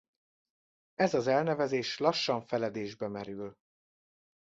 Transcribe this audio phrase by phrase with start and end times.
[0.95, 3.57] Ez az elnevezés lassan feledésbe merül.